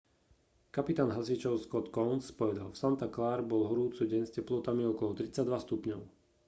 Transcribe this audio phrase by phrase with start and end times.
[0.75, 5.45] kapitán hasičov scott kouns povedal v santa clare bol horúci deň s teplotami okolo 32
[5.65, 6.01] stupňov